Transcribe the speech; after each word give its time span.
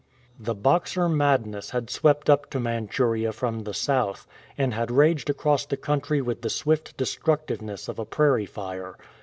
The 0.39 0.55
Boxer 0.55 1.07
madness 1.07 1.69
had 1.69 1.91
swept 1.91 2.27
up 2.27 2.49
to 2.49 2.59
Manchuria 2.59 3.31
from 3.31 3.65
the 3.65 3.73
south, 3.75 4.25
and 4.57 4.73
had 4.73 4.89
raged 4.89 5.29
across 5.29 5.63
the 5.63 5.77
country 5.77 6.21
with 6.23 6.41
the 6.41 6.49
swift 6.49 6.97
destructiveness 6.97 7.87
of 7.87 7.99
a 7.99 8.05
prairie 8.05 8.47
fire. 8.47 8.97